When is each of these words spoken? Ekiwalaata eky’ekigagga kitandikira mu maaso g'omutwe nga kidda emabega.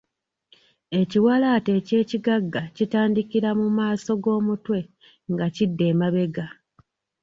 Ekiwalaata 0.99 1.71
eky’ekigagga 1.79 2.61
kitandikira 2.75 3.49
mu 3.59 3.67
maaso 3.77 4.11
g'omutwe 4.23 4.79
nga 5.31 5.47
kidda 5.55 5.83
emabega. 5.91 6.45